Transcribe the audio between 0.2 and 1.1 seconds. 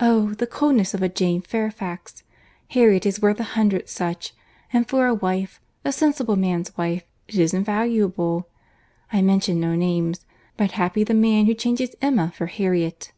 the coldness of a